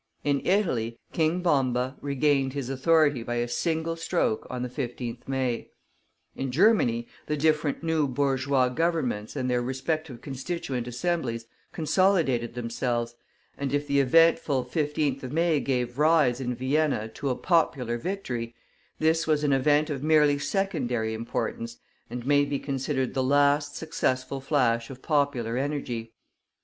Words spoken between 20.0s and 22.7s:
merely secondary importance, and may be